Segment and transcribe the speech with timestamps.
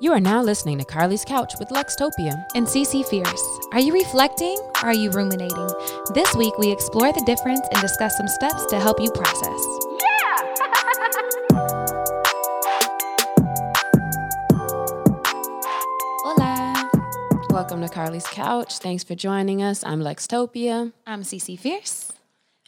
[0.00, 2.44] You are now listening to Carlie's Couch with Lextopia.
[2.54, 3.42] and CC Fierce.
[3.72, 5.68] Are you reflecting or are you ruminating?
[6.14, 9.60] This week we explore the difference and discuss some steps to help you process.
[10.02, 10.54] Yeah!
[16.24, 16.90] Hola,
[17.50, 18.78] Welcome to Carlie's Couch.
[18.78, 19.82] Thanks for joining us.
[19.84, 22.12] I'm Lextopia, I'm CC Fierce.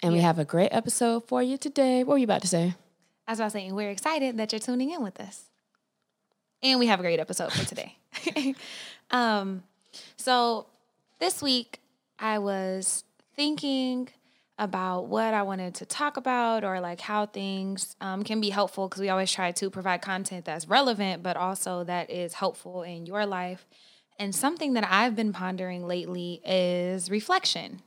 [0.03, 2.03] and we have a great episode for you today.
[2.03, 2.75] What were you about to say?
[3.29, 5.45] As I was saying, we're excited that you're tuning in with us.
[6.63, 7.97] And we have a great episode for today.
[9.11, 9.63] um,
[10.17, 10.67] so
[11.19, 11.81] this week
[12.19, 14.09] I was thinking
[14.59, 18.89] about what I wanted to talk about or like how things um, can be helpful
[18.89, 23.07] because we always try to provide content that's relevant, but also that is helpful in
[23.07, 23.67] your life.
[24.19, 27.81] And something that I've been pondering lately is reflection.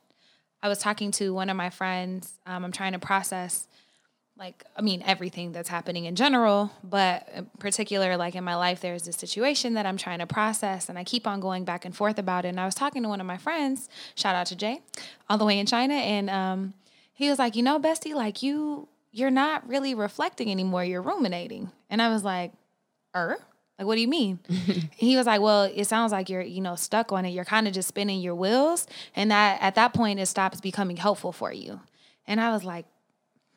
[0.63, 2.39] I was talking to one of my friends.
[2.47, 3.67] Um, I'm trying to process
[4.37, 8.81] like I mean everything that's happening in general, but in particular like in my life
[8.81, 11.95] there's this situation that I'm trying to process and I keep on going back and
[11.95, 12.49] forth about it.
[12.49, 14.81] And I was talking to one of my friends, shout out to Jay,
[15.29, 16.73] all the way in China, and um,
[17.13, 21.71] he was like, "You know, bestie, like you you're not really reflecting anymore, you're ruminating."
[21.89, 22.53] And I was like,
[23.15, 23.37] "Er?"
[23.79, 24.39] Like, what do you mean?
[24.95, 27.29] he was like, well, it sounds like you're, you know, stuck on it.
[27.31, 28.85] You're kind of just spinning your wheels.
[29.15, 31.81] And that at that point, it stops becoming helpful for you.
[32.27, 32.85] And I was like,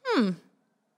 [0.04, 0.30] hmm,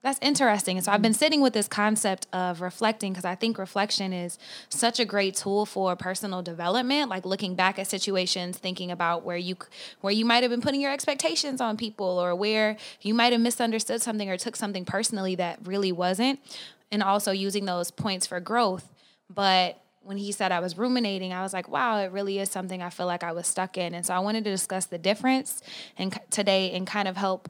[0.01, 0.79] that's interesting.
[0.79, 4.99] So I've been sitting with this concept of reflecting because I think reflection is such
[4.99, 9.57] a great tool for personal development, like looking back at situations, thinking about where you
[9.99, 13.41] where you might have been putting your expectations on people or where you might have
[13.41, 16.39] misunderstood something or took something personally that really wasn't,
[16.91, 18.89] and also using those points for growth.
[19.29, 22.81] But when he said I was ruminating, I was like, wow, it really is something
[22.81, 23.93] I feel like I was stuck in.
[23.93, 25.61] And so I wanted to discuss the difference
[25.97, 27.49] and today and kind of help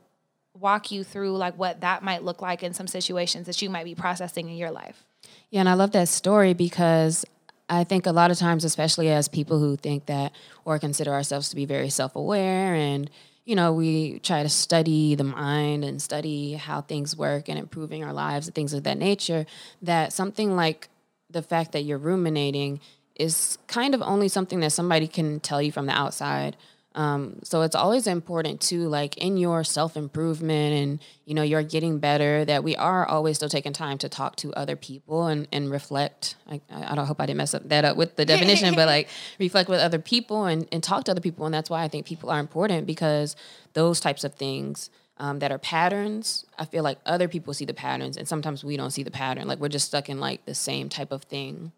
[0.59, 3.85] walk you through like what that might look like in some situations that you might
[3.85, 5.05] be processing in your life.
[5.49, 7.25] Yeah, and I love that story because
[7.69, 10.33] I think a lot of times, especially as people who think that
[10.65, 13.09] or consider ourselves to be very self aware and
[13.49, 18.03] you know, we try to study the mind and study how things work and improving
[18.03, 19.47] our lives and things of that nature,
[19.81, 20.87] that something like
[21.31, 22.80] the fact that you're ruminating
[23.15, 26.58] is kind of only something that somebody can tell you from the outside.
[26.99, 31.64] Um, so it's always important to like in your self improvement and you know you're
[31.64, 35.48] getting better that we are always still taking time to talk to other people and,
[35.54, 36.36] and reflect.
[36.45, 39.08] I, I don't hope I didn't mess up that up with the definition, but like
[39.39, 41.45] reflect with other people and, and talk to other people.
[41.45, 43.38] And that's why I think people are important because
[43.76, 44.89] those types of things
[45.20, 48.76] um, that are patterns, I feel like other people see the patterns and sometimes we
[48.76, 49.48] don't see the pattern.
[49.48, 51.71] Like we're just stuck in like the same type of thing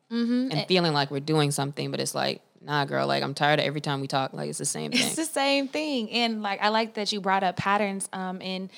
[0.51, 3.65] and feeling like we're doing something, but it's like, nah, girl, like I'm tired of
[3.65, 5.01] every time we talk, like it's the same thing.
[5.01, 6.09] It's the same thing.
[6.11, 8.69] And like I like that you brought up patterns um in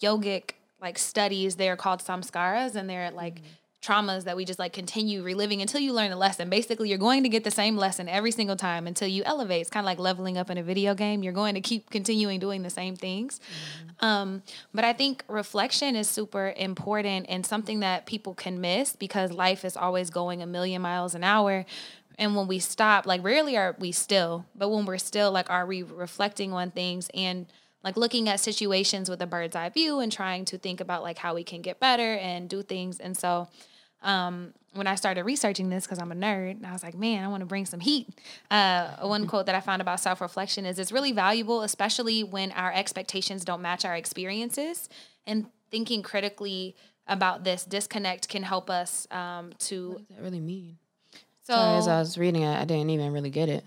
[0.00, 3.40] yogic like studies, they're called samskaras and they're like
[3.82, 6.48] traumas that we just like continue reliving until you learn the lesson.
[6.48, 9.60] Basically, you're going to get the same lesson every single time until you elevate.
[9.60, 11.22] It's kind of like leveling up in a video game.
[11.22, 13.40] You're going to keep continuing doing the same things.
[14.00, 14.42] Um,
[14.72, 19.64] but I think reflection is super important and something that people can miss because life
[19.64, 21.66] is always going a million miles an hour.
[22.18, 25.66] And when we stop, like rarely are we still, but when we're still, like, are
[25.66, 27.46] we reflecting on things and
[27.84, 31.18] like looking at situations with a bird's eye view and trying to think about like
[31.18, 33.00] how we can get better and do things.
[33.00, 33.48] And so,
[34.02, 37.24] um, when I started researching this, because I'm a nerd, and I was like, man,
[37.24, 38.08] I want to bring some heat.
[38.50, 42.52] Uh, one quote that I found about self reflection is it's really valuable, especially when
[42.52, 44.88] our expectations don't match our experiences.
[45.26, 46.74] And thinking critically
[47.06, 49.90] about this disconnect can help us um, to.
[49.90, 50.78] what does that really mean?
[51.42, 53.64] So, Sorry, as I was reading it, I didn't even really get it.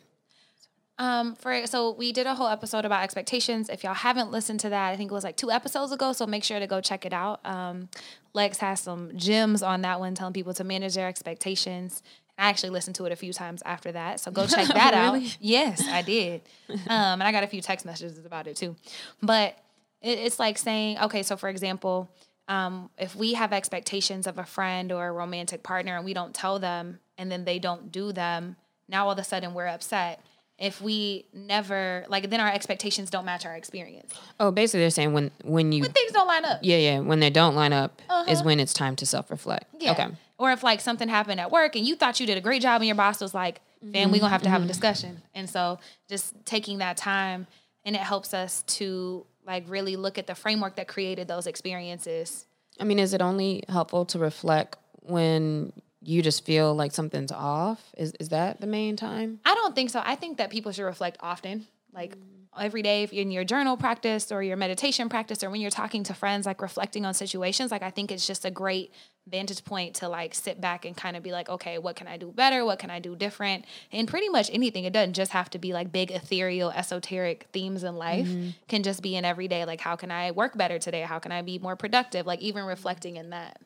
[0.98, 3.68] Um, for so we did a whole episode about expectations.
[3.70, 6.14] If y'all haven't listened to that, I think it was like two episodes ago.
[6.14, 7.46] So make sure to go check it out.
[7.46, 7.90] Um,
[8.34, 12.02] Lex has some gems on that one, telling people to manage their expectations.
[12.38, 15.26] I actually listened to it a few times after that, so go check that Really?
[15.26, 15.38] out.
[15.40, 18.76] Yes, I did, um, and I got a few text messages about it too.
[19.22, 19.58] But
[20.02, 22.10] it, it's like saying, okay, so for example,
[22.48, 26.34] um, if we have expectations of a friend or a romantic partner and we don't
[26.34, 28.56] tell them, and then they don't do them,
[28.88, 30.22] now all of a sudden we're upset.
[30.58, 34.14] If we never like then our expectations don't match our experience.
[34.40, 36.60] Oh, basically, they're saying when when you when things don't line up.
[36.62, 39.66] Yeah yeah when they don't line up is when it's time to self reflect.
[39.80, 39.92] yeah.
[39.92, 40.08] Okay.
[40.38, 42.80] or if like something happened at work and you thought you did a great job
[42.82, 45.22] and your boss was like man we're gonna have to have a discussion.
[45.34, 45.78] And so
[46.08, 47.48] just taking that time
[47.84, 52.46] and it helps us to like really look at the framework that created those experiences
[52.80, 55.72] I mean, is it only helpful to reflect when
[56.02, 57.82] you just feel like something's off?
[57.98, 59.40] Is is that the main time?
[59.46, 60.02] I don't think so.
[60.04, 62.16] I think that people should reflect often, like
[62.60, 65.72] every day if you're in your journal practice or your meditation practice or when you're
[65.72, 67.72] talking to friends, like reflecting on situations.
[67.72, 68.92] Like I think it's just a great
[69.28, 72.18] vantage point to like sit back and kind of be like, okay, what can I
[72.18, 72.64] do better?
[72.64, 73.66] What can I do different?
[73.92, 74.86] And pretty much anything.
[74.86, 78.28] It doesn't just have to be like big ethereal, esoteric themes in life.
[78.28, 78.50] Mm-hmm.
[78.68, 81.02] Can just be in everyday, like how can I work better today?
[81.02, 82.26] How can I be more productive?
[82.26, 83.60] Like even reflecting in that.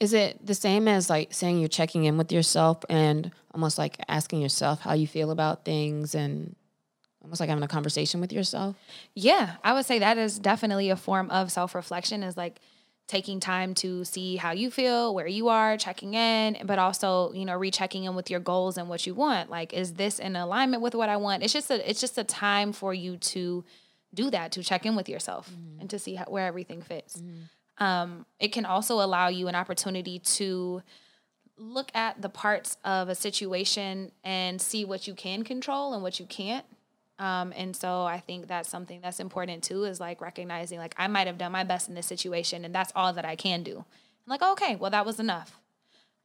[0.00, 3.96] Is it the same as like saying you're checking in with yourself and almost like
[4.08, 6.56] asking yourself how you feel about things and
[7.24, 8.76] almost like having a conversation with yourself?
[9.14, 12.60] Yeah, I would say that is definitely a form of self reflection, is like
[13.06, 17.44] taking time to see how you feel, where you are, checking in, but also, you
[17.44, 19.50] know, rechecking in with your goals and what you want.
[19.50, 21.42] Like, is this in alignment with what I want?
[21.42, 23.64] It's just a it's just a time for you to
[24.12, 25.80] do that, to check in with yourself mm-hmm.
[25.80, 27.16] and to see how, where everything fits.
[27.16, 27.84] Mm-hmm.
[27.84, 30.82] Um, it can also allow you an opportunity to
[31.56, 36.20] look at the parts of a situation and see what you can control and what
[36.20, 36.64] you can't
[37.18, 41.06] um, and so I think that's something that's important too is like recognizing like I
[41.06, 43.76] might have done my best in this situation and that's all that I can do.
[43.78, 45.60] I'm like, oh, okay, well that was enough.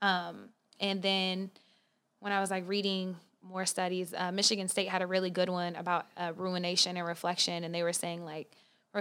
[0.01, 0.49] Um,
[0.79, 1.51] and then
[2.19, 5.75] when I was like reading more studies, uh, Michigan State had a really good one
[5.75, 8.51] about uh, rumination and reflection, and they were saying like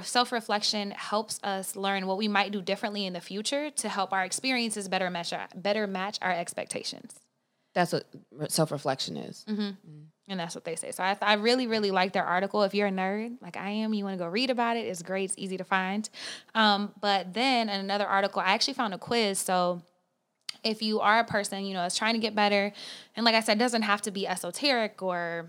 [0.03, 4.13] self reflection helps us learn what we might do differently in the future to help
[4.13, 7.19] our experiences better match our, better match our expectations.
[7.75, 9.45] That's what self reflection is.
[9.49, 9.63] Mm-hmm.
[9.63, 10.03] Mm-hmm.
[10.29, 10.91] And that's what they say.
[10.91, 12.63] So I, I really, really like their article.
[12.63, 14.81] If you're a nerd like I am, you want to go read about it.
[14.81, 15.31] It's great.
[15.31, 16.09] It's easy to find.
[16.55, 19.39] Um, but then another article, I actually found a quiz.
[19.39, 19.83] So
[20.63, 22.73] if you are a person, you know, is trying to get better,
[23.17, 25.47] and like I said, doesn't have to be esoteric or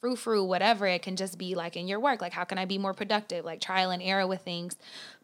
[0.00, 0.86] frou frou, whatever.
[0.86, 3.44] It can just be like in your work, like how can I be more productive,
[3.44, 4.76] like trial and error with things.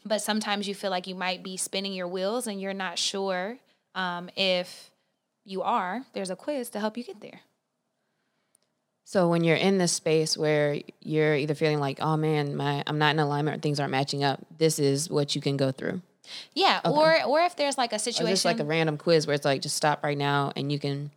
[0.04, 3.58] But sometimes you feel like you might be spinning your wheels and you're not sure
[3.94, 4.90] um, if
[5.44, 6.04] you are.
[6.12, 7.40] There's a quiz to help you get there.
[9.08, 12.98] So when you're in this space where you're either feeling like, oh man, my I'm
[12.98, 16.02] not in alignment or things aren't matching up, this is what you can go through.
[16.54, 16.92] Yeah, okay.
[16.92, 19.44] or or if there's like a situation, or just like a random quiz where it's
[19.44, 21.12] like just stop right now and you can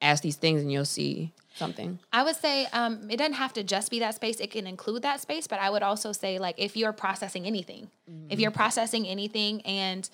[0.00, 1.98] ask these things and you'll see something.
[2.12, 5.02] I would say um, it doesn't have to just be that space; it can include
[5.02, 5.48] that space.
[5.48, 8.30] But I would also say like if you're processing anything, mm-hmm.
[8.30, 10.08] if you're processing anything and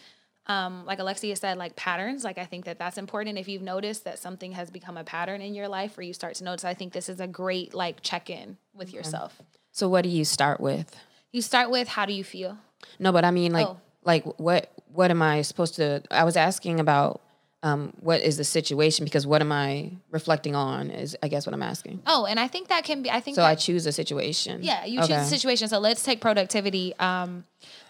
[0.47, 2.25] um, like Alexia said, like patterns.
[2.25, 3.39] Like I think that that's important.
[3.39, 6.35] If you've noticed that something has become a pattern in your life, where you start
[6.37, 8.97] to notice, I think this is a great like check in with okay.
[8.97, 9.41] yourself.
[9.71, 10.94] So what do you start with?
[11.31, 12.59] You start with how do you feel?
[12.99, 13.79] No, but I mean like oh.
[14.05, 16.03] like what what am I supposed to?
[16.11, 17.21] I was asking about
[17.65, 21.55] um, what is the situation because what am I reflecting on is I guess what
[21.55, 22.03] I'm asking.
[22.06, 24.62] Oh, and I think that can be I think So that, I choose a situation.
[24.62, 25.09] Yeah, you okay.
[25.15, 25.69] choose a situation.
[25.69, 26.94] So let's take productivity.
[26.99, 27.44] Um,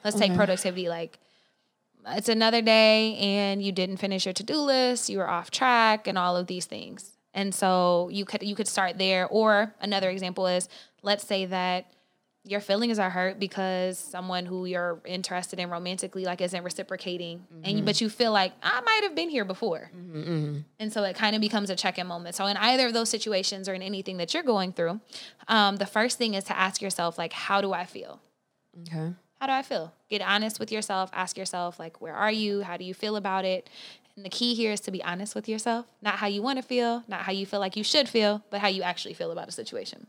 [0.05, 1.19] let's take productivity like
[2.09, 6.19] it's another day and you didn't finish your to-do list, you were off track and
[6.19, 7.13] all of these things.
[7.35, 10.69] And so you could you could start there or another example is
[11.03, 11.93] let's say that
[12.45, 17.65] your feelings are hurt because someone who you're interested in romantically like isn't reciprocating mm-hmm.
[17.65, 19.91] and you, but you feel like I might have been here before.
[19.97, 20.59] Mm-hmm, mm-hmm.
[20.81, 22.35] And so it kind of becomes a check-in moment.
[22.35, 25.01] So in either of those situations or in anything that you're going through,
[25.47, 28.21] um, the first thing is to ask yourself like how do I feel?
[28.89, 29.93] Okay how do I feel?
[30.09, 31.11] Get honest with yourself.
[31.13, 32.61] Ask yourself, like, where are you?
[32.61, 33.69] How do you feel about it?
[34.15, 36.63] And the key here is to be honest with yourself, not how you want to
[36.63, 39.49] feel, not how you feel like you should feel, but how you actually feel about
[39.49, 40.07] a situation.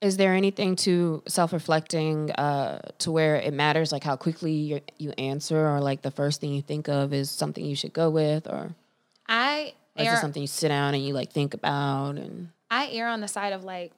[0.00, 5.12] Is there anything to self reflecting uh, to where it matters, like how quickly you,
[5.12, 8.48] answer, or like the first thing you think of is something you should go with,
[8.48, 8.74] or
[9.28, 12.88] I or is it something you sit down and you like think about and I
[12.88, 13.92] err on the side of like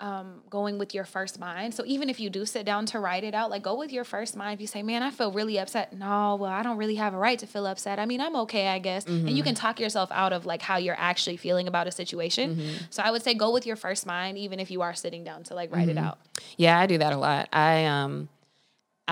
[0.00, 1.74] um, going with your first mind.
[1.74, 4.04] So even if you do sit down to write it out, like go with your
[4.04, 4.54] first mind.
[4.54, 7.18] If you say, "Man, I feel really upset," no, well, I don't really have a
[7.18, 7.98] right to feel upset.
[7.98, 9.04] I mean, I'm okay, I guess.
[9.04, 9.28] Mm-hmm.
[9.28, 12.56] And you can talk yourself out of like how you're actually feeling about a situation.
[12.56, 12.76] Mm-hmm.
[12.88, 15.42] So I would say go with your first mind, even if you are sitting down
[15.44, 15.98] to like write mm-hmm.
[15.98, 16.18] it out.
[16.56, 17.48] Yeah, I do that a lot.
[17.52, 18.28] I um.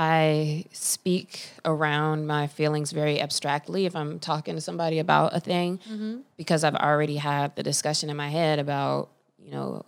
[0.00, 5.78] I speak around my feelings very abstractly if I'm talking to somebody about a thing
[5.78, 6.18] mm-hmm.
[6.36, 9.08] because I've already had the discussion in my head about,
[9.40, 9.84] you know,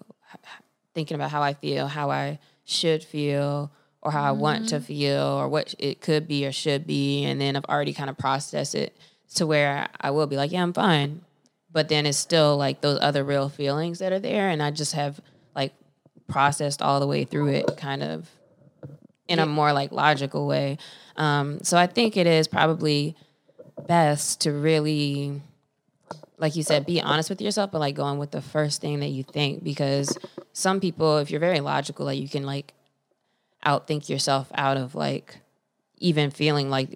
[0.94, 3.70] thinking about how I feel, how I should feel,
[4.02, 4.28] or how mm-hmm.
[4.28, 4.84] I want to mm-hmm.
[4.84, 7.24] feel, or what it could be or should be.
[7.24, 8.96] And then I've already kind of processed it
[9.34, 11.22] to where I will be like, yeah, I'm fine.
[11.72, 14.48] But then it's still like those other real feelings that are there.
[14.48, 15.20] And I just have
[15.54, 15.72] like
[16.26, 18.28] processed all the way through it kind of
[19.28, 20.78] in a more like logical way.
[21.16, 23.14] Um, so I think it is probably
[23.86, 25.40] best to really
[26.40, 29.08] like you said, be honest with yourself, but like going with the first thing that
[29.08, 30.18] you think because
[30.52, 32.72] some people, if you're very logical, like you can like
[33.64, 35.38] outthink yourself out of like
[35.98, 36.88] even feeling like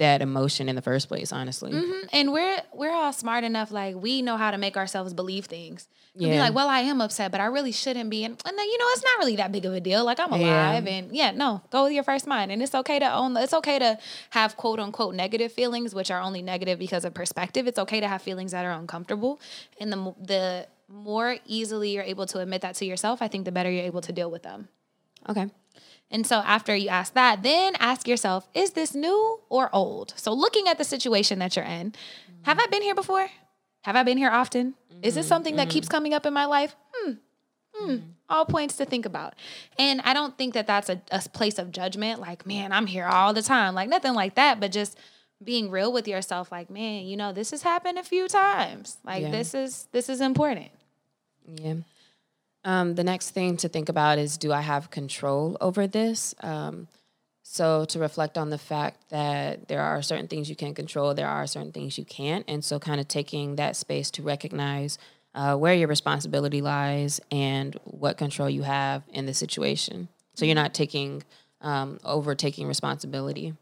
[0.00, 1.72] that emotion in the first place, honestly.
[1.72, 2.06] Mm-hmm.
[2.12, 5.88] And we're we're all smart enough, like we know how to make ourselves believe things.
[6.16, 6.30] Yeah.
[6.30, 8.24] Be like, well, I am upset, but I really shouldn't be.
[8.24, 10.04] And, and then you know, it's not really that big of a deal.
[10.04, 10.72] Like I'm Yeah.
[10.72, 13.36] alive, and yeah, no, go with your first mind, and it's okay to own.
[13.36, 13.98] It's okay to
[14.30, 17.66] have quote unquote negative feelings, which are only negative because of perspective.
[17.68, 19.40] It's okay to have feelings that are uncomfortable,
[19.80, 23.52] and the the more easily you're able to admit that to yourself, I think the
[23.52, 24.68] better you're able to deal with them.
[25.28, 25.46] Okay.
[26.10, 30.12] And so after you ask that, then ask yourself, is this new or old?
[30.16, 31.94] So looking at the situation that you're in,
[32.42, 33.28] have I been here before?
[33.82, 34.74] Have I been here often?
[35.02, 36.74] Is this something that keeps coming up in my life?
[36.92, 37.12] Hmm.
[37.74, 37.96] Hmm.
[38.28, 39.34] All points to think about.
[39.78, 43.06] And I don't think that that's a, a place of judgment, like, man, I'm here
[43.06, 43.74] all the time.
[43.74, 44.98] Like, nothing like that, but just
[45.42, 48.98] being real with yourself, like, man, you know, this has happened a few times.
[49.04, 49.30] Like, Yeah.
[49.30, 50.68] this is this is important.
[51.46, 51.76] Yeah.
[52.64, 56.34] Um, the next thing to think about is do I have control over this?
[56.40, 56.88] Um,
[57.42, 61.28] so to reflect on the fact that there are certain things you can control, there
[61.28, 62.44] are certain things you can't.
[62.46, 64.98] And so kind of taking that space to recognize
[65.34, 70.08] uh, where your responsibility lies and what control you have in the situation.
[70.34, 71.24] So you're not taking
[71.60, 73.54] um, overtaking responsibility.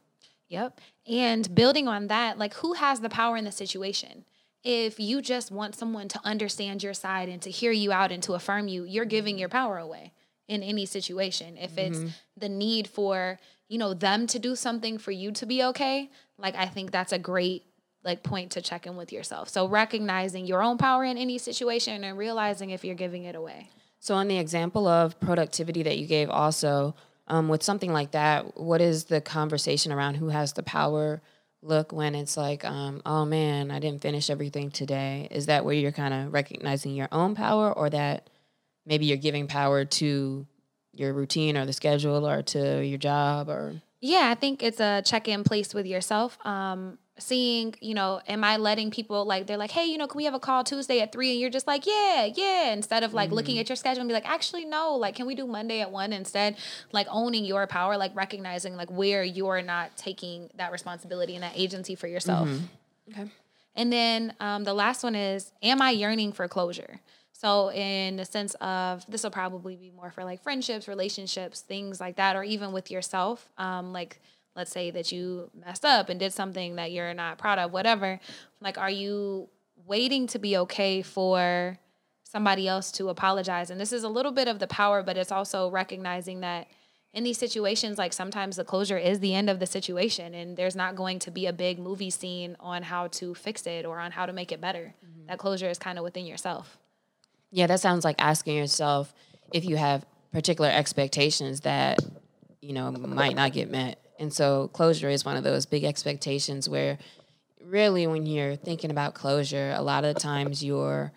[0.49, 0.81] Yep.
[1.07, 4.25] And building on that, like who has the power in the situation?
[4.71, 8.23] If you just want someone to understand your side and to hear you out and
[8.25, 10.13] to affirm you, you're giving your power away
[10.47, 11.57] in any situation.
[11.57, 12.01] If it's
[12.37, 16.55] the need for, you know, them to do something for you to be okay, like
[16.55, 17.65] I think that's a great
[18.05, 19.49] like point to check in with yourself.
[19.49, 23.71] So recognizing your own power in any situation and realizing if you're giving it away.
[24.01, 26.95] So, on the example of productivity that you gave, also
[27.27, 31.23] um, with something like that, what is the conversation around who has the power?
[31.63, 35.29] Look, when it's like, um, oh man, I didn't finish everything today.
[35.31, 38.31] Is that where you're kind of recognizing your own power, or that
[38.87, 40.47] maybe you're giving power to
[40.93, 45.03] your routine or the schedule or to your job or Yeah, I think it's a
[45.05, 46.39] check in place with yourself.
[46.47, 50.17] Um, seeing, you know, am I letting people like they're like, hey, you know, can
[50.17, 51.33] we have a call Tuesday at three?
[51.33, 52.73] And you're just like, yeah, yeah.
[52.73, 55.35] Instead of like looking at your schedule and be like, actually, no, like, can we
[55.35, 56.57] do Monday at one instead?
[56.93, 61.53] Like owning your power, like recognizing like where you're not taking that responsibility and that
[61.57, 62.49] agency for yourself.
[63.11, 63.31] okay.
[63.75, 67.01] And then um, the last one is, am I yearning for closure?
[67.33, 72.01] So, in the sense of this will probably be more for like friendships, relationships, things
[72.01, 73.49] like that, or even with yourself.
[73.57, 74.21] Um, like,
[74.59, 78.19] let's say that you messed up and did something that you're not proud of, whatever.
[78.61, 79.49] Like, are you
[79.87, 81.79] waiting to be okay for
[82.25, 83.71] somebody else to apologize?
[83.71, 86.67] And this is a little bit of the power, but it's also recognizing that
[87.15, 90.75] in these situations, like sometimes the closure is the end of the situation, and there's
[90.75, 94.11] not going to be a big movie scene on how to fix it or on
[94.11, 94.93] how to make it better.
[95.07, 95.29] Mm-hmm.
[95.29, 96.79] That closure is kind of within yourself.
[97.53, 99.15] Yeah, that sounds like asking yourself
[99.55, 102.01] if you have particular expectations that,
[102.61, 103.99] you know, might not get met.
[104.19, 106.99] And so closure is one of those big expectations where
[107.63, 111.13] really when you're thinking about closure, a lot of the times you're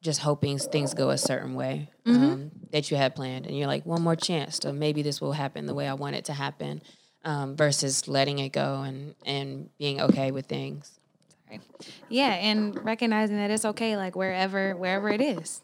[0.00, 3.46] just hoping things go a certain way um, that you had planned.
[3.46, 6.16] And you're like, one more chance, so maybe this will happen the way I want
[6.16, 6.82] it to happen
[7.24, 10.98] um, versus letting it go and, and being okay with things.
[11.50, 11.60] Right.
[12.08, 15.62] Yeah, and recognizing that it's okay, like wherever wherever it is.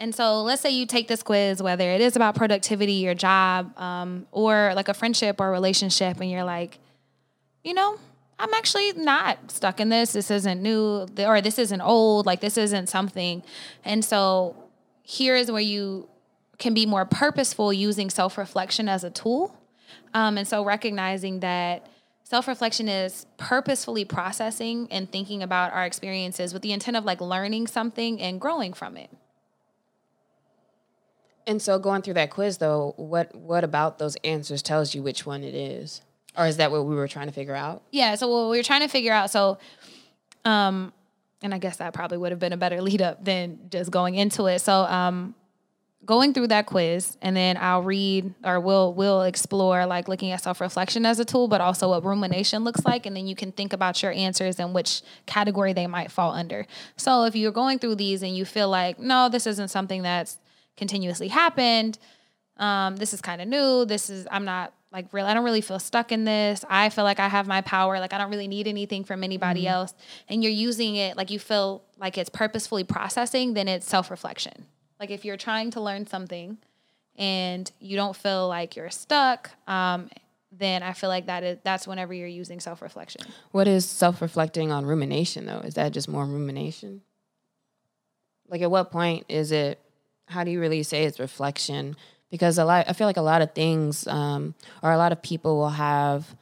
[0.00, 3.76] And so, let's say you take this quiz, whether it is about productivity, your job,
[3.78, 6.78] um, or like a friendship or relationship, and you're like,
[7.64, 7.98] you know,
[8.38, 10.12] I'm actually not stuck in this.
[10.12, 12.26] This isn't new, or this isn't old.
[12.26, 13.42] Like this isn't something.
[13.84, 14.54] And so,
[15.02, 16.08] here is where you
[16.58, 19.56] can be more purposeful using self reflection as a tool.
[20.14, 21.88] Um, and so, recognizing that
[22.22, 27.20] self reflection is purposefully processing and thinking about our experiences with the intent of like
[27.20, 29.10] learning something and growing from it.
[31.48, 35.24] And so going through that quiz though, what what about those answers tells you which
[35.24, 36.02] one it is?
[36.36, 37.82] Or is that what we were trying to figure out?
[37.90, 38.14] Yeah.
[38.16, 39.30] So what we were trying to figure out.
[39.30, 39.56] So,
[40.44, 40.92] um,
[41.40, 44.14] and I guess that probably would have been a better lead up than just going
[44.14, 44.58] into it.
[44.60, 45.34] So, um,
[46.04, 50.42] going through that quiz, and then I'll read or we'll we'll explore like looking at
[50.42, 53.52] self reflection as a tool, but also what rumination looks like, and then you can
[53.52, 56.66] think about your answers and which category they might fall under.
[56.98, 60.36] So, if you're going through these and you feel like no, this isn't something that's
[60.78, 61.98] continuously happened,
[62.56, 63.84] um, this is kind of new.
[63.84, 65.26] This is I'm not like real.
[65.26, 66.64] I don't really feel stuck in this.
[66.68, 68.00] I feel like I have my power.
[68.00, 69.94] Like I don't really need anything from anybody else.
[70.28, 73.54] And you're using it like you feel like it's purposefully processing.
[73.54, 74.66] Then it's self reflection.
[74.98, 76.58] Like if you're trying to learn something
[77.16, 80.08] and you don't feel like you're stuck, um,
[80.50, 83.22] then I feel like that is that's whenever you're using self reflection.
[83.52, 85.60] What is self-reflecting on rumination though?
[85.60, 87.02] Is that just more rumination?
[88.48, 89.78] Like at what point is it
[90.28, 91.96] how do you really say it's reflection?
[92.30, 95.22] Because a lot I feel like a lot of things um, or a lot of
[95.22, 96.34] people will have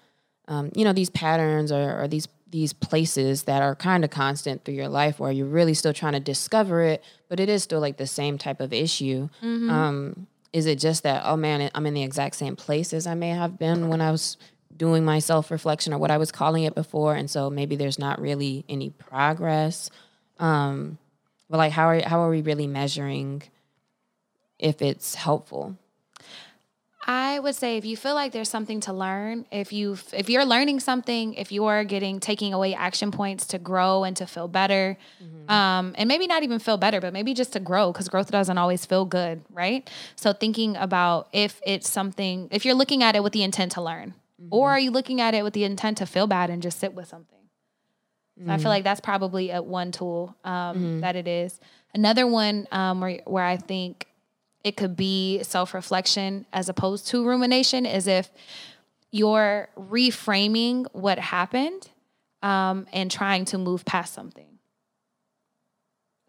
[0.49, 4.65] um, you know, these patterns or, or these these places that are kind of constant
[4.65, 7.81] through your life where you're really still trying to discover it, but it is still
[7.81, 9.29] like the same type of issue.
[9.43, 9.69] Mm-hmm.
[9.69, 13.15] Um, is it just that, oh man, I'm in the exact same place as I
[13.15, 14.37] may have been when I was
[14.75, 17.17] doing my self reflection or what I was calling it before?
[17.17, 19.91] And so maybe there's not really any progress.
[20.39, 20.99] Um,
[21.51, 23.43] but like, how are, how are we really measuring
[24.59, 25.77] if it's helpful?
[27.09, 30.45] I would say if you feel like there's something to learn, if you if you're
[30.45, 34.99] learning something, if you're getting taking away action points to grow and to feel better,
[35.23, 35.49] mm-hmm.
[35.49, 38.59] um, and maybe not even feel better, but maybe just to grow because growth doesn't
[38.59, 39.89] always feel good, right?
[40.17, 43.83] So thinking about if it's something, if you're looking at it with the intent to
[43.83, 44.49] learn, mm-hmm.
[44.51, 46.93] or are you looking at it with the intent to feel bad and just sit
[46.93, 47.39] with something?
[48.37, 48.49] Mm-hmm.
[48.49, 48.69] So I feel mm-hmm.
[48.71, 51.01] like that's probably a one tool um, mm-hmm.
[51.01, 51.61] that it is.
[51.95, 54.09] Another one um, where where I think
[54.67, 58.29] it could be self reflection as opposed to rumination, is if
[59.13, 61.89] you're reframing what happened
[62.43, 64.59] um, and trying to move past something.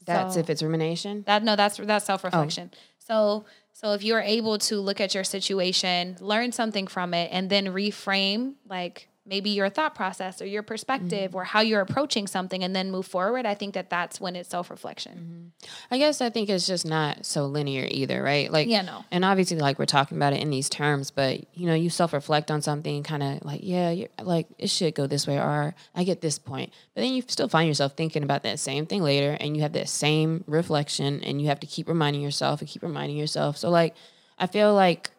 [0.06, 1.24] That's so, if it's rumination.
[1.26, 2.70] That no, that's that's self reflection.
[2.72, 2.78] Oh.
[3.00, 7.50] So so if you're able to look at your situation, learn something from it, and
[7.50, 11.38] then reframe like maybe your thought process or your perspective mm-hmm.
[11.38, 14.50] or how you're approaching something and then move forward i think that that's when it's
[14.50, 15.54] self-reflection.
[15.62, 15.94] Mm-hmm.
[15.94, 18.52] i guess i think it's just not so linear either right?
[18.52, 19.06] Like yeah no.
[19.12, 22.50] and obviously like we're talking about it in these terms but you know you self-reflect
[22.50, 26.22] on something kind of like yeah like it should go this way or i get
[26.22, 26.74] this point.
[26.96, 29.74] But then you still find yourself thinking about that same thing later and you have
[29.74, 33.58] that same reflection and you have to keep reminding yourself and keep reminding yourself.
[33.58, 33.96] So like
[34.40, 35.12] i feel like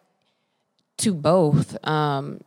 [0.97, 2.41] to both um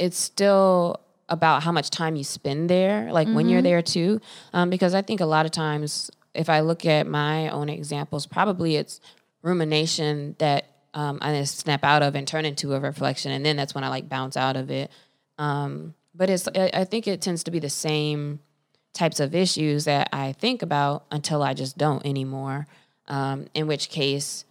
[0.00, 3.36] it's still about how much time you spend there, like mm-hmm.
[3.36, 3.64] when you're mm-hmm.
[3.64, 4.20] there too.
[4.52, 8.26] Um, because I think a lot of times, if I look at my own examples,
[8.26, 9.00] probably it's
[9.42, 13.56] rumination that um, I just snap out of and turn into a reflection, and then
[13.56, 14.90] that's when I like bounce out of it.
[15.38, 18.40] Um, but it's I think it tends to be the same
[18.92, 22.66] types of issues that I think about until I just don't anymore.
[23.06, 24.44] Um, in which case,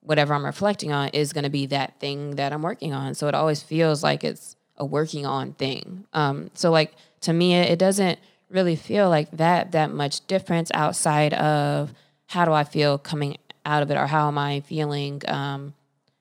[0.00, 3.14] whatever I'm reflecting on is going to be that thing that I'm working on.
[3.14, 6.04] So it always feels like it's a working on thing.
[6.12, 8.18] Um, so like to me, it, doesn't
[8.50, 11.92] really feel like that that much difference outside of
[12.26, 15.74] how do I feel coming out of it or how am I feeling um,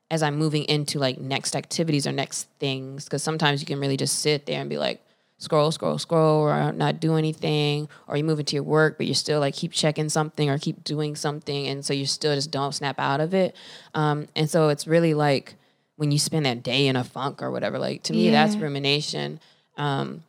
[0.10, 3.06] as I'm moving into like next activities or next things.
[3.06, 5.02] Because sometimes you can really just sit there and be like,
[5.38, 9.13] scroll, scroll, scroll, or not do anything, or you move into your work, but you
[9.13, 12.74] still like keep checking something or keep doing something, and so you still just don't
[12.74, 13.56] snap out of it.
[13.93, 15.56] Um, and so it's really like
[15.98, 17.78] when you spend that day in a funk or whatever.
[17.78, 18.32] Like to me, yeah.
[18.32, 19.40] that's rumination.
[19.76, 20.24] Um,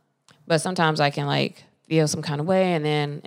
[0.47, 3.23] but sometimes I can like feel some kind of way, and then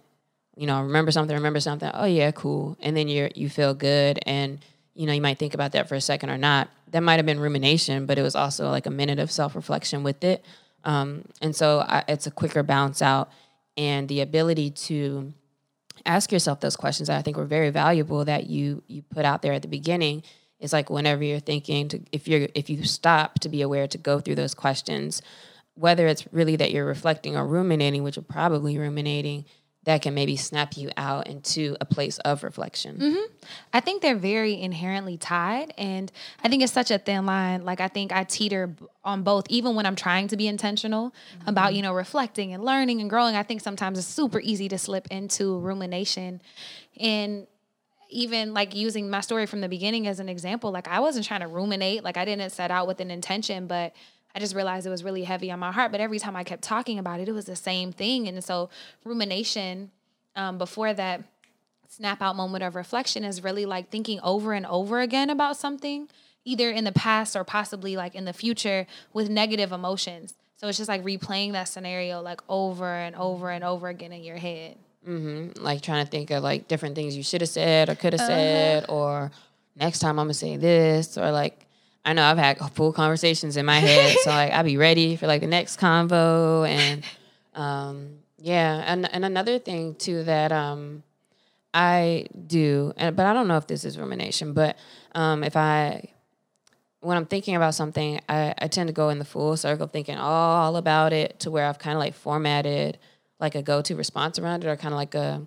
[0.58, 1.90] you know remember something, remember something.
[1.94, 2.78] Oh yeah, cool.
[2.82, 4.60] And then you you feel good, and
[4.96, 6.70] you know you might think about that for a second or not.
[6.90, 10.04] That might have been rumination, but it was also like a minute of self reflection
[10.04, 10.44] with it.
[10.84, 13.32] Um, and so I, it's a quicker bounce out,
[13.78, 15.32] and the ability to
[16.08, 19.44] ask yourself those questions that I think were very valuable that you you put out
[19.44, 20.24] there at the beginning
[20.62, 23.98] it's like whenever you're thinking to if you're if you stop to be aware to
[23.98, 25.22] go through those questions,
[25.76, 29.46] whether it's really that you're reflecting or ruminating, which you're probably ruminating,
[29.84, 32.98] that can maybe snap you out into a place of reflection.
[32.98, 33.34] Mm-hmm.
[33.74, 35.74] I think they're very inherently tied.
[35.76, 36.12] And
[36.44, 37.66] I think it's such a thin line.
[37.66, 41.50] Like, I think I teeter on both, even when I'm trying to be intentional mm-hmm.
[41.50, 43.36] about, you know, reflecting and learning and growing.
[43.36, 46.44] I think sometimes it's super easy to slip into rumination.
[47.00, 47.48] And
[48.12, 51.40] even like using my story from the beginning as an example, like I wasn't trying
[51.42, 53.94] to ruminate, like I didn't set out with an intention, but
[54.36, 55.92] I just realized it was really heavy on my heart.
[55.92, 58.28] But every time I kept talking about it, it was the same thing.
[58.28, 58.70] And so
[59.04, 59.92] rumination,
[60.36, 61.24] um, before that
[61.88, 66.08] snap out moment of reflection, is really like thinking over and over again about something,
[66.46, 70.34] either in the past or possibly like in the future with negative emotions.
[70.58, 74.24] So it's just like replaying that scenario like over and over and over again in
[74.24, 74.78] your head.
[75.08, 75.64] Mm-hmm.
[75.64, 78.22] Like trying to think of like different things you should have said or could have
[78.22, 79.32] uh, said, or
[79.76, 81.66] next time I'm gonna say this, or like
[82.06, 85.26] I know I've had full conversations in my head, so like I'll be ready for
[85.26, 87.04] like the next convo, and
[87.56, 91.02] um, yeah, and and another thing too that um,
[91.74, 94.78] I do, and but I don't know if this is rumination, but
[95.16, 96.12] um, if I
[97.00, 100.18] when I'm thinking about something, I, I tend to go in the full circle thinking
[100.18, 103.00] all about it to where I've kind of like formatted
[103.42, 105.46] like a go-to response around it or kind of like a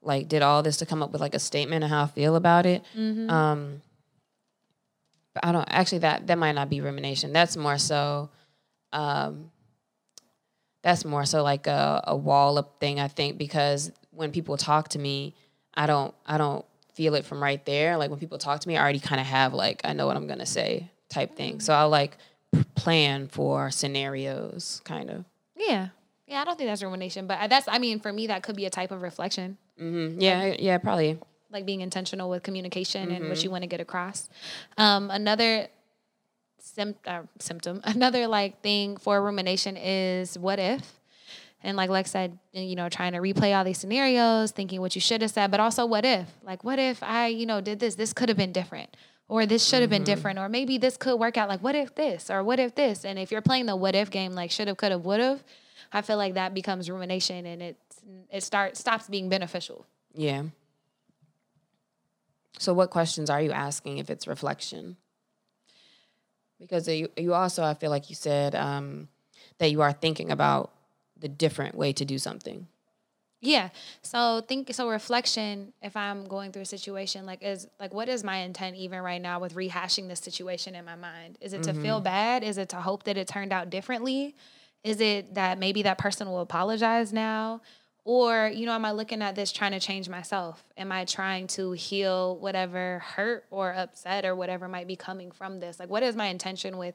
[0.00, 2.36] like did all this to come up with like a statement of how I feel
[2.36, 2.84] about it.
[2.96, 3.28] Mm-hmm.
[3.28, 3.82] Um,
[5.34, 7.32] but I don't actually that that might not be rumination.
[7.32, 8.30] That's more so
[8.92, 9.50] um,
[10.82, 14.88] that's more so like a, a wall up thing, I think, because when people talk
[14.90, 15.34] to me,
[15.74, 17.96] I don't I don't feel it from right there.
[17.96, 20.16] Like when people talk to me, I already kind of have like I know what
[20.16, 21.60] I'm gonna say type thing.
[21.60, 22.16] So I'll like
[22.76, 25.24] plan for scenarios, kind of.
[25.56, 25.88] Yeah.
[26.28, 28.66] Yeah, I don't think that's rumination, but that's I mean, for me that could be
[28.66, 29.56] a type of reflection.
[29.80, 30.20] Mm-hmm.
[30.20, 31.18] Yeah, yeah, probably.
[31.50, 33.16] Like being intentional with communication mm-hmm.
[33.16, 34.28] and what you want to get across.
[34.76, 35.68] Um, another
[36.58, 40.98] sim- uh, symptom, another like thing for rumination is what if?
[41.62, 45.00] And like Lex said, you know, trying to replay all these scenarios, thinking what you
[45.00, 46.28] should have said, but also what if?
[46.44, 47.96] Like, what if I, you know, did this?
[47.96, 48.96] This could have been different.
[49.26, 49.96] Or this should have mm-hmm.
[49.96, 50.38] been different.
[50.38, 51.48] Or maybe this could work out.
[51.48, 52.30] Like, what if this?
[52.30, 53.04] Or what if this?
[53.04, 55.42] And if you're playing the what if game, like should have, could have, would have,
[55.92, 57.76] I feel like that becomes rumination and it
[58.30, 59.86] it starts stops being beneficial.
[60.14, 60.44] Yeah.
[62.58, 64.96] So what questions are you asking if it's reflection?
[66.58, 69.08] Because you you also I feel like you said um,
[69.58, 70.72] that you are thinking about
[71.16, 72.66] the different way to do something.
[73.40, 73.68] Yeah.
[74.02, 78.24] So think so reflection if I'm going through a situation like is like what is
[78.24, 81.38] my intent even right now with rehashing this situation in my mind?
[81.40, 81.82] Is it to mm-hmm.
[81.82, 82.42] feel bad?
[82.42, 84.34] Is it to hope that it turned out differently?
[84.84, 87.60] Is it that maybe that person will apologize now?
[88.04, 90.64] Or, you know, am I looking at this trying to change myself?
[90.78, 95.60] Am I trying to heal whatever hurt or upset or whatever might be coming from
[95.60, 95.78] this?
[95.78, 96.94] Like, what is my intention with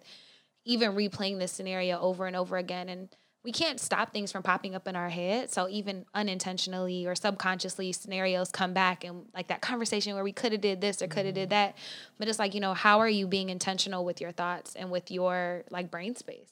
[0.66, 2.90] even replaying this scenario over and over again?
[2.90, 3.10] And
[3.44, 5.52] we can't stop things from popping up in our head.
[5.52, 10.52] So even unintentionally or subconsciously, scenarios come back and like that conversation where we could
[10.54, 11.74] have did this or could have did mm-hmm.
[11.74, 11.78] that.
[12.18, 15.12] But it's like, you know, how are you being intentional with your thoughts and with
[15.12, 16.50] your like brain space?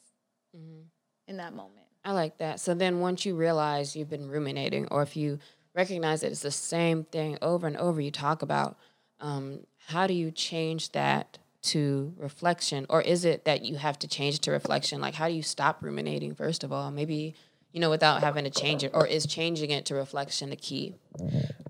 [0.55, 0.81] Mm-hmm
[1.27, 1.85] in that moment.
[2.03, 2.59] I like that.
[2.59, 5.39] So then once you realize you've been ruminating, or if you
[5.75, 8.77] recognize that it's the same thing over and over you talk about,
[9.19, 12.85] um, how do you change that to reflection?
[12.89, 14.99] Or is it that you have to change it to reflection?
[14.99, 16.89] Like, how do you stop ruminating, first of all?
[16.89, 17.35] Maybe
[17.73, 18.91] you know, without having to change it?
[18.93, 20.95] Or is changing it to reflection the key?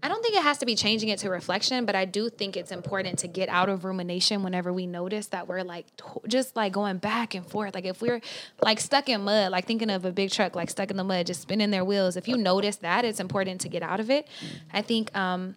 [0.03, 2.57] I don't think it has to be changing it to reflection, but I do think
[2.57, 5.85] it's important to get out of rumination whenever we notice that we're like
[6.27, 7.75] just like going back and forth.
[7.75, 8.21] Like if we're
[8.63, 11.27] like stuck in mud, like thinking of a big truck like stuck in the mud,
[11.27, 12.17] just spinning their wheels.
[12.17, 14.27] If you notice that, it's important to get out of it.
[14.73, 15.55] I think um,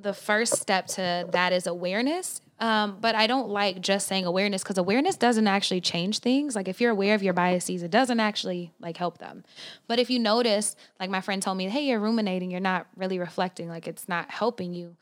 [0.00, 4.62] the first step to that is awareness um, but I don't like just saying awareness
[4.62, 6.56] because awareness doesn't actually change things.
[6.56, 9.44] Like if you're aware of your biases, it doesn't actually like help them.
[9.86, 13.18] But if you notice, like my friend told me, hey, you're ruminating, you're not really
[13.18, 14.96] reflecting, like it's not helping you.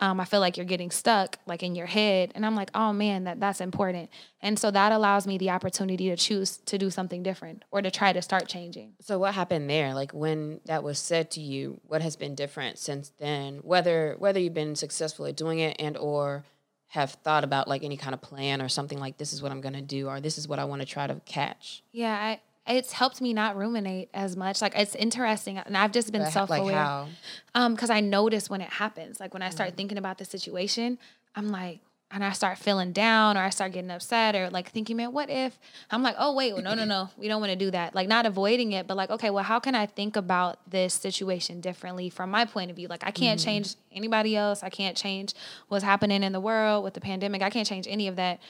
[0.00, 2.30] Um, I feel like you're getting stuck like in your head.
[2.34, 4.10] And I'm like, oh man, that that's important.
[4.40, 7.90] And so that allows me the opportunity to choose to do something different or to
[7.90, 8.92] try to start changing.
[9.00, 9.94] So what happened there?
[9.94, 13.56] Like when that was said to you, what has been different since then?
[13.62, 16.44] Whether whether you've been successfully doing it and or
[16.88, 19.60] have thought about like any kind of plan or something like this is what I'm
[19.60, 21.82] going to do or this is what I want to try to catch?
[21.92, 24.62] Yeah, I, it's helped me not ruminate as much.
[24.62, 26.64] Like it's interesting, and I've just been self aware.
[26.64, 27.08] Like how?
[27.54, 29.20] Um, because I notice when it happens.
[29.20, 29.76] Like when I start mm-hmm.
[29.76, 30.98] thinking about the situation,
[31.34, 34.96] I'm like, and I start feeling down or I start getting upset or like thinking,
[34.96, 35.58] man, what if
[35.90, 37.94] I'm like, oh wait, well, no, no, no, we don't want to do that.
[37.94, 41.60] Like not avoiding it, but like, okay, well, how can I think about this situation
[41.60, 42.88] differently from my point of view?
[42.88, 43.44] Like I can't mm-hmm.
[43.44, 44.62] change anybody else.
[44.62, 45.34] I can't change
[45.68, 47.42] what's happening in the world with the pandemic.
[47.42, 48.40] I can't change any of that.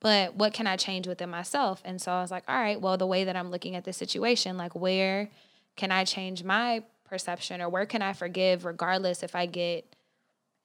[0.00, 1.82] But what can I change within myself?
[1.84, 3.96] And so I was like, all right, well, the way that I'm looking at this
[3.96, 5.30] situation, like where
[5.76, 9.96] can I change my perception or where can I forgive regardless if I get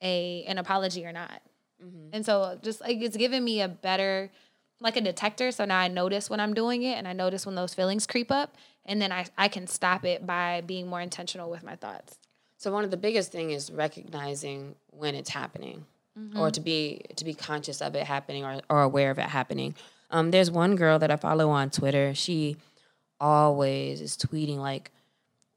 [0.02, 1.42] a an apology or not?
[1.84, 2.10] Mm-hmm.
[2.14, 4.32] And so just like it's given me a better
[4.80, 5.52] like a detector.
[5.52, 8.32] So now I notice when I'm doing it and I notice when those feelings creep
[8.32, 12.20] up and then I, I can stop it by being more intentional with my thoughts.
[12.58, 15.86] So one of the biggest thing is recognizing when it's happening.
[16.18, 16.38] Mm-hmm.
[16.38, 19.74] Or to be to be conscious of it happening or, or aware of it happening.
[20.12, 22.14] Um, there's one girl that I follow on Twitter.
[22.14, 22.58] She
[23.20, 24.92] always is tweeting like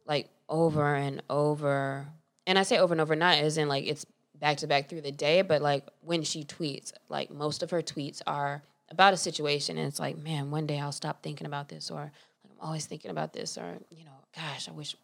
[0.06, 2.06] like over and over.
[2.46, 4.06] And I say over and over, not as in like it's
[4.40, 7.82] back to back through the day, but like when she tweets, like most of her
[7.82, 11.68] tweets are about a situation and it's like, man, one day I'll stop thinking about
[11.68, 12.12] this or
[12.44, 14.96] like I'm always thinking about this or, you know, gosh, I wish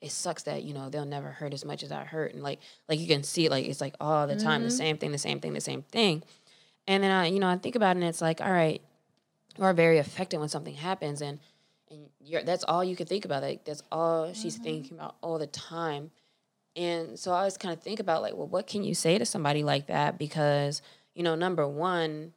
[0.00, 2.34] it sucks that, you know, they'll never hurt as much as I hurt.
[2.34, 4.68] And like like you can see like it's like all the time, mm-hmm.
[4.68, 6.22] the same thing, the same thing, the same thing.
[6.86, 8.82] And then I, you know, I think about it and it's like, all right,
[9.56, 11.38] we're very affected when something happens and
[11.90, 13.42] and you're that's all you can think about.
[13.42, 14.40] Like that's all mm-hmm.
[14.40, 16.10] she's thinking about all the time.
[16.76, 19.24] And so I always kind of think about like, well, what can you say to
[19.24, 20.18] somebody like that?
[20.18, 20.82] Because,
[21.14, 22.32] you know, number one,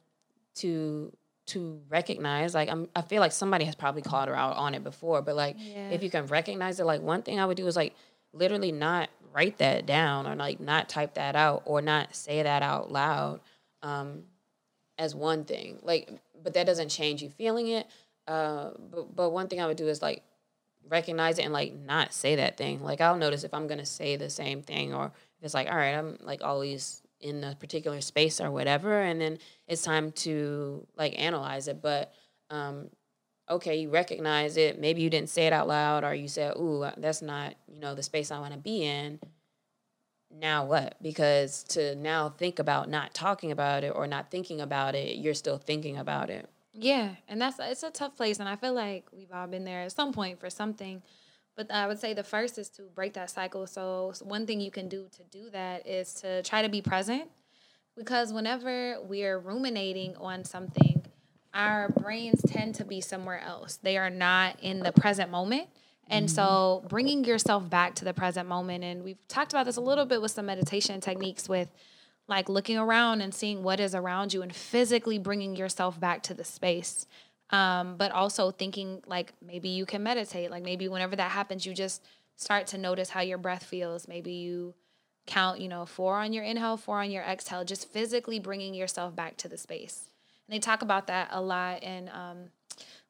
[0.56, 1.12] to
[1.46, 4.84] to recognize, like I'm I feel like somebody has probably called her out on it
[4.84, 5.90] before, but like yeah.
[5.90, 7.94] if you can recognize it, like one thing I would do is like
[8.32, 12.62] literally not write that down or like not type that out or not say that
[12.62, 13.40] out loud
[13.82, 14.24] um,
[14.98, 15.78] as one thing.
[15.82, 16.10] Like,
[16.42, 17.86] but that doesn't change you feeling it.
[18.26, 20.22] Uh, but but one thing I would do is like
[20.88, 22.82] recognize it and like not say that thing.
[22.82, 25.94] Like I'll notice if I'm gonna say the same thing or it's like, all right,
[25.94, 31.18] I'm like always in a particular space or whatever and then it's time to like
[31.18, 31.82] analyze it.
[31.82, 32.12] But
[32.50, 32.90] um
[33.48, 34.80] okay you recognize it.
[34.80, 37.94] Maybe you didn't say it out loud or you said ooh that's not you know
[37.94, 39.18] the space i want to be in.
[40.30, 41.02] Now what?
[41.02, 45.34] Because to now think about not talking about it or not thinking about it you're
[45.34, 49.06] still thinking about it yeah and that's it's a tough place and i feel like
[49.12, 51.02] we've all been there at some point for something
[51.58, 53.66] but I would say the first is to break that cycle.
[53.66, 57.24] So one thing you can do to do that is to try to be present
[57.96, 61.04] because whenever we're ruminating on something,
[61.52, 63.80] our brains tend to be somewhere else.
[63.82, 65.68] They are not in the present moment.
[66.08, 66.88] And so mm.
[66.88, 70.22] bringing yourself back to the present moment and we've talked about this a little bit
[70.22, 71.72] with some meditation techniques with
[72.28, 76.34] like looking around and seeing what is around you and physically bringing yourself back to
[76.34, 77.06] the space.
[77.50, 80.50] Um, but also thinking like maybe you can meditate.
[80.50, 82.04] Like maybe whenever that happens you just
[82.36, 84.06] start to notice how your breath feels.
[84.06, 84.74] Maybe you
[85.26, 89.16] count you know four on your inhale four on your exhale just physically bringing yourself
[89.16, 90.10] back to the space.
[90.46, 92.50] And they talk about that a lot in um,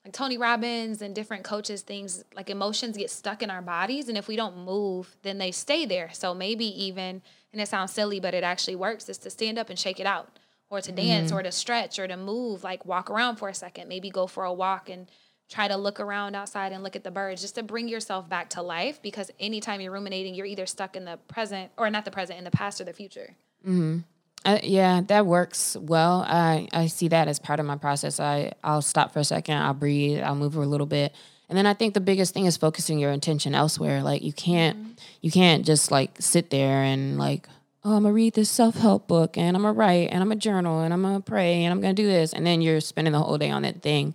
[0.05, 4.17] like tony robbins and different coaches things like emotions get stuck in our bodies and
[4.19, 8.21] if we don't move then they stay there so maybe even and it sounds silly
[8.21, 10.39] but it actually works is to stand up and shake it out
[10.71, 11.39] or to dance mm-hmm.
[11.39, 14.45] or to stretch or to move, like walk around for a second, maybe go for
[14.45, 15.11] a walk and
[15.49, 18.51] try to look around outside and look at the birds just to bring yourself back
[18.51, 22.11] to life because anytime you're ruminating, you're either stuck in the present or not the
[22.11, 23.35] present, in the past or the future.
[23.67, 24.01] Mm-hmm.
[24.45, 26.25] Uh, yeah, that works well.
[26.27, 28.21] I, I see that as part of my process.
[28.21, 31.15] I, I'll stop for a second, I'll breathe, I'll move for a little bit.
[31.49, 34.03] And then I think the biggest thing is focusing your intention elsewhere.
[34.03, 34.93] Like you can't mm-hmm.
[35.23, 37.49] you can't just like sit there and like
[37.85, 40.41] oh, I'm gonna read this self help book and I'm gonna write and I'm gonna
[40.41, 42.33] journal and I'm gonna pray and I'm gonna do this.
[42.33, 44.15] And then you're spending the whole day on that thing.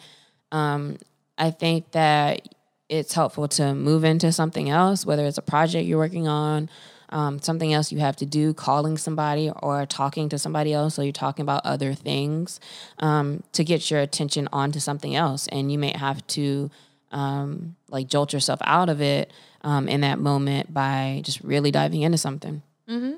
[0.51, 0.97] Um,
[1.37, 2.47] I think that
[2.87, 6.69] it's helpful to move into something else, whether it's a project you're working on,
[7.13, 10.95] um, something else you have to do, calling somebody or talking to somebody else.
[10.95, 12.59] So you're talking about other things
[12.99, 15.47] um, to get your attention onto something else.
[15.47, 16.71] And you may have to
[17.11, 22.01] um, like jolt yourself out of it um, in that moment by just really diving
[22.01, 22.63] into something.
[22.89, 23.13] Mm-hmm.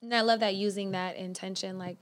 [0.00, 1.78] And I love that using that intention.
[1.78, 1.98] Like,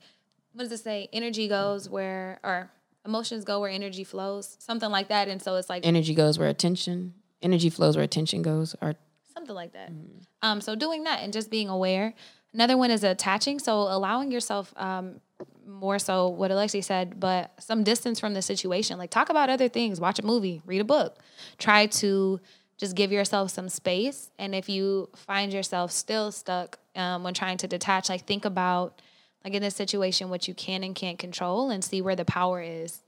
[0.52, 1.08] what does it say?
[1.12, 2.70] Energy goes where, or
[3.04, 5.26] emotions go where energy flows, something like that.
[5.26, 8.94] And so it's like energy goes where attention, energy flows where attention goes, or
[9.32, 9.92] something like that.
[9.92, 10.24] Mm.
[10.42, 12.14] Um, so doing that and just being aware.
[12.52, 13.58] Another one is attaching.
[13.58, 15.20] So allowing yourself, um,
[15.66, 18.98] more so what Alexi said, but some distance from the situation.
[18.98, 21.18] Like talk about other things, watch a movie, read a book,
[21.58, 22.40] try to
[22.76, 24.30] just give yourself some space.
[24.38, 29.00] And if you find yourself still stuck um, when trying to detach, like think about,
[29.44, 32.60] like in this situation, what you can and can't control and see where the power
[32.60, 33.02] is.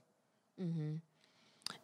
[0.61, 0.95] Mm-hmm.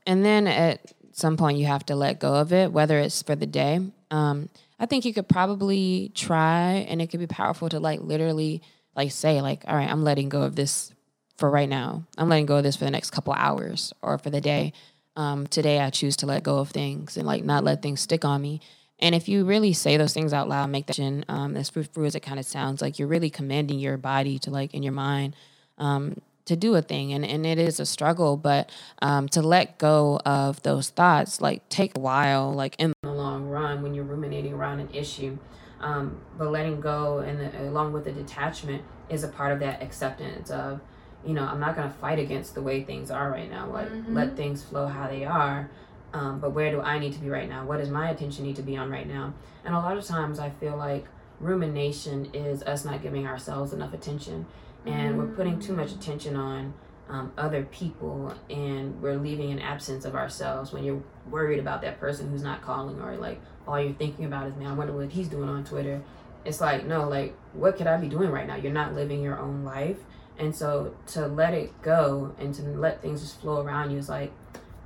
[0.06, 3.36] And then at some point, you have to let go of it, whether it's for
[3.36, 3.80] the day.
[4.10, 8.62] Um, I think you could probably try, and it could be powerful to like literally
[8.96, 10.92] like say like, all right, I'm letting go of this
[11.38, 12.04] for right now.
[12.18, 14.74] I'm letting go of this for the next couple hours or for the day
[15.20, 18.24] um, today I choose to let go of things and like not let things stick
[18.24, 18.62] on me.
[19.00, 22.16] And if you really say those things out loud, make that um, as frou as
[22.16, 25.36] it kind of sounds, like you're really commanding your body to like in your mind
[25.78, 27.14] um, to do a thing.
[27.14, 28.70] And, and it is a struggle, but
[29.02, 33.48] um, to let go of those thoughts, like take a while, like in the long
[33.48, 35.38] run when you're ruminating around an issue.
[35.80, 39.82] Um, but letting go and the, along with the detachment is a part of that
[39.82, 40.82] acceptance of
[41.26, 43.70] you know, I'm not going to fight against the way things are right now.
[43.70, 44.16] Like, mm-hmm.
[44.16, 45.70] let things flow how they are.
[46.14, 47.66] Um, but where do I need to be right now?
[47.66, 49.34] What does my attention need to be on right now?
[49.66, 51.06] And a lot of times I feel like
[51.40, 54.46] rumination is us not giving ourselves enough attention.
[54.86, 56.74] And we're putting too much attention on
[57.10, 62.00] um, other people and we're leaving an absence of ourselves when you're worried about that
[62.00, 65.12] person who's not calling or like all you're thinking about is, man, I wonder what
[65.12, 66.02] he's doing on Twitter.
[66.46, 68.56] It's like, no, like, what could I be doing right now?
[68.56, 69.98] You're not living your own life
[70.40, 74.08] and so to let it go and to let things just flow around you is
[74.08, 74.32] like,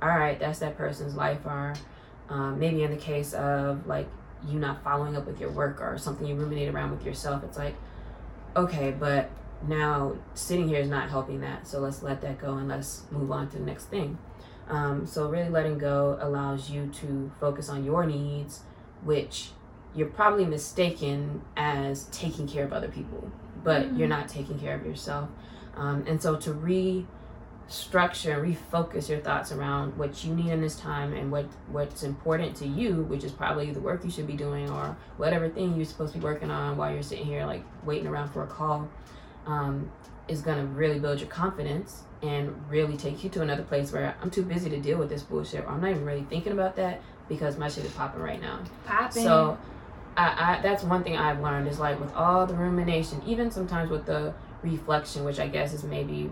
[0.02, 1.46] all right, that's that person's life.
[1.46, 1.74] Or
[2.28, 4.08] um, maybe in the case of like
[4.48, 7.56] you not following up with your work or something you ruminate around with yourself, it's
[7.56, 7.76] like,
[8.56, 9.30] okay, but
[9.68, 11.66] now sitting here is not helping that.
[11.66, 14.18] So let's let that go and let's move on to the next thing.
[14.68, 18.60] Um, so really letting go allows you to focus on your needs,
[19.02, 19.50] which
[19.94, 23.30] you're probably mistaken as taking care of other people
[23.64, 23.98] but mm-hmm.
[23.98, 25.28] you're not taking care of yourself.
[25.76, 30.76] Um, and so to restructure and refocus your thoughts around what you need in this
[30.76, 34.34] time and what what's important to you, which is probably the work you should be
[34.34, 37.64] doing or whatever thing you're supposed to be working on while you're sitting here like
[37.84, 38.88] waiting around for a call,
[39.46, 39.90] um,
[40.28, 44.30] is gonna really build your confidence and really take you to another place where I'm
[44.30, 47.02] too busy to deal with this bullshit or I'm not even really thinking about that
[47.28, 48.60] because my shit is popping right now.
[48.86, 49.22] Popping.
[49.22, 49.58] So
[50.16, 53.90] I, I that's one thing I've learned is like with all the rumination, even sometimes
[53.90, 56.30] with the reflection, which I guess is maybe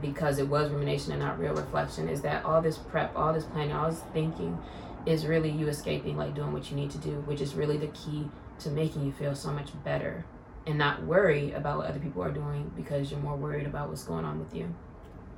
[0.00, 3.44] because it was rumination and not real reflection, is that all this prep, all this
[3.44, 4.58] planning, all this thinking
[5.06, 7.88] is really you escaping, like doing what you need to do, which is really the
[7.88, 8.28] key
[8.60, 10.24] to making you feel so much better
[10.68, 14.04] and not worry about what other people are doing because you're more worried about what's
[14.04, 14.72] going on with you.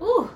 [0.02, 0.28] Ooh,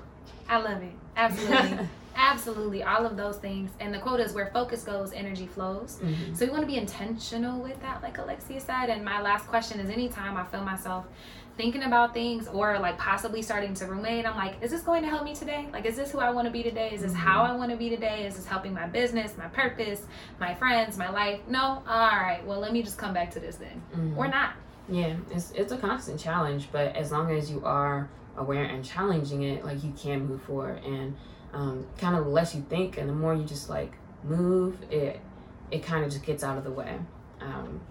[0.49, 0.93] I love it.
[1.17, 1.87] Absolutely.
[2.17, 2.81] Absolutely.
[2.83, 3.71] All of those things.
[3.81, 5.99] And the quote is where focus goes, energy flows.
[6.01, 6.33] Mm-hmm.
[6.33, 8.89] So we want to be intentional with that, like Alexia said.
[8.89, 11.05] And my last question is anytime I feel myself
[11.57, 15.09] thinking about things or like possibly starting to ruminate, I'm like, is this going to
[15.09, 15.67] help me today?
[15.73, 16.91] Like, is this who I want to be today?
[16.93, 17.19] Is this Mm-hmm.
[17.21, 18.25] how I want to be today?
[18.25, 20.03] Is this helping my business, my purpose,
[20.39, 21.41] my friends, my life?
[21.49, 21.83] No?
[21.85, 22.41] All right.
[22.45, 23.81] Well, let me just come back to this then.
[23.93, 24.15] Mhm.
[24.17, 24.53] Or not.
[24.87, 29.43] Yeah, it's it's a constant challenge, but as long as you are aware and challenging
[29.43, 30.83] it, like you can move forward.
[30.83, 31.15] And
[31.53, 33.93] um, kind of the less you think, and the more you just like
[34.23, 35.19] move, it
[35.71, 36.99] it kind of just gets out of the way.
[37.41, 37.81] Um,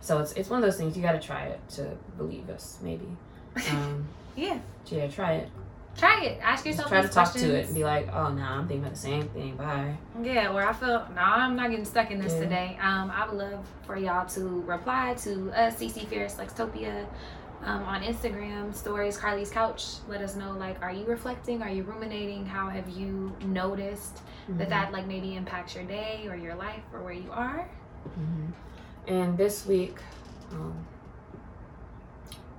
[0.00, 2.78] so it's it's one of those things you got to try it to believe us,
[2.82, 3.08] maybe.
[3.72, 4.60] Um, Yeah.
[4.86, 5.48] yeah, try it.
[5.98, 6.38] Try it.
[6.40, 8.68] Ask Just yourself try to these talk to it and be like, oh, nah, I'm
[8.68, 9.56] thinking about the same thing.
[9.56, 9.96] Bye.
[10.22, 12.40] Yeah, where I feel no, I'm not getting stuck in this Yeah.
[12.40, 12.78] today.
[12.80, 17.04] Um, I would love for y'all to reply to us, CC Fierce Lextopia,
[17.64, 19.94] um, on Instagram stories, Carlie's Couch.
[20.08, 21.62] Let us know like, are you reflecting?
[21.62, 22.46] Are you ruminating?
[22.46, 24.58] How have you noticed Mm-hmm.
[24.60, 27.68] that that like maybe impacts your day or your life or where you are?
[28.14, 28.46] hmm
[29.06, 29.98] And this week,
[30.52, 30.86] um,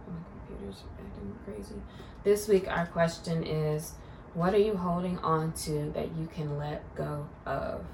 [0.07, 0.13] my
[0.47, 1.75] computer's acting crazy.
[2.21, 3.93] This week, our question is
[4.33, 7.85] What are you holding on to that you can let go of?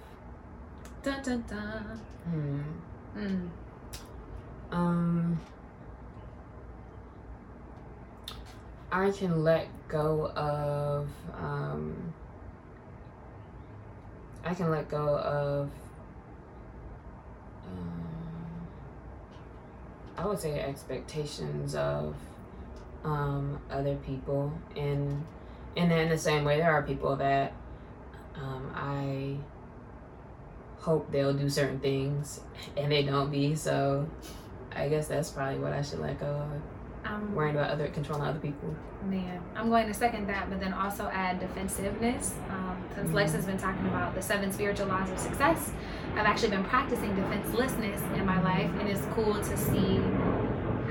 [1.03, 2.01] Dun dun dun.
[2.23, 2.61] Hmm.
[3.15, 3.49] Mm.
[4.71, 5.39] Um,
[8.91, 11.07] I can let go of.
[11.37, 12.13] Um,
[14.43, 15.69] I can let go of.
[17.67, 18.67] Um,
[20.17, 22.15] I would say expectations of
[23.05, 25.25] um, other people, and
[25.77, 27.53] and in the same way, there are people that
[28.35, 29.37] um, I
[30.79, 32.41] hope they'll do certain things
[32.77, 33.55] and they don't be.
[33.55, 34.09] So
[34.75, 36.61] I guess that's probably what I should let go of.
[37.05, 38.75] I'm Worrying about other controlling other people.
[39.03, 42.33] Man, I'm going to second that, but then also add defensiveness.
[42.49, 45.71] Um, since Lex has been talking about the seven spiritual laws of success,
[46.15, 49.99] I've actually been practicing defenselessness in my life, and it's cool to see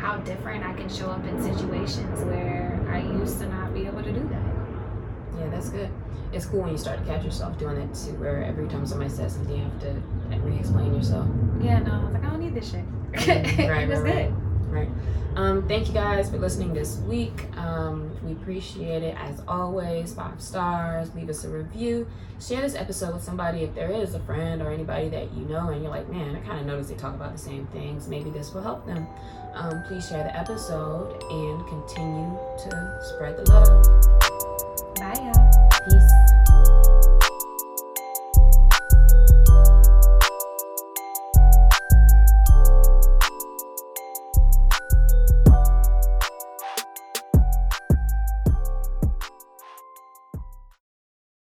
[0.04, 4.02] how different I can show up in situations where I used to not be able
[4.02, 5.40] to do that.
[5.40, 5.88] Yeah, that's good.
[6.30, 9.08] It's cool when you start to catch yourself doing that too, where every time somebody
[9.08, 11.26] says something, you have to re-explain yourself.
[11.58, 12.84] Yeah, no, I was like, I don't need this shit.
[13.66, 14.34] Right, it was right, good.
[14.70, 14.88] Right.
[15.36, 17.44] Um, thank you guys for listening this week.
[17.56, 20.14] Um, we appreciate it as always.
[20.14, 21.12] Five stars.
[21.14, 22.06] Leave us a review.
[22.40, 25.70] Share this episode with somebody if there is a friend or anybody that you know
[25.70, 28.06] and you're like, man, I kind of noticed they talk about the same things.
[28.06, 29.06] Maybe this will help them.
[29.54, 33.84] Um, please share the episode and continue to spread the love.
[34.96, 35.70] Bye, y'all.
[35.88, 36.23] Peace.